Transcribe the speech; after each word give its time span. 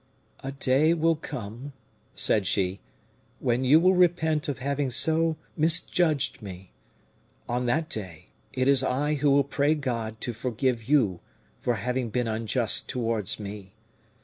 "A 0.43 0.51
day 0.51 0.95
will 0.95 1.15
come," 1.15 1.73
said 2.15 2.47
she, 2.47 2.79
"when 3.37 3.63
you 3.63 3.79
will 3.79 3.93
repent 3.93 4.47
of 4.49 4.57
having 4.57 4.89
so 4.89 5.37
misjudged 5.55 6.41
me. 6.41 6.71
On 7.47 7.67
that 7.67 7.87
day, 7.87 8.29
it 8.51 8.67
is 8.67 8.81
I 8.81 9.13
who 9.13 9.29
will 9.29 9.43
pray 9.43 9.75
God 9.75 10.19
to 10.21 10.33
forgive 10.33 10.89
you 10.89 11.19
for 11.61 11.75
having 11.75 12.09
been 12.09 12.27
unjust 12.27 12.89
towards 12.89 13.39
me. 13.39 13.73